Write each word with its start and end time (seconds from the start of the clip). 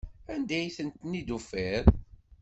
Anda 0.33 0.55
ay 0.59 0.69
ten-id-tufiḍ? 0.75 1.85